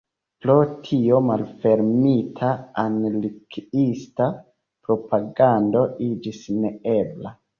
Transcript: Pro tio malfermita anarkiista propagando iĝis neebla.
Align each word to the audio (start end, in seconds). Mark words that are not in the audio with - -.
Pro 0.43 0.53
tio 0.85 1.17
malfermita 1.25 2.49
anarkiista 2.85 4.31
propagando 4.89 5.83
iĝis 6.09 6.43
neebla. 6.65 7.37